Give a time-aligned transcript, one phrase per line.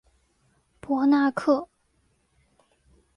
[0.79, 1.67] 博纳克。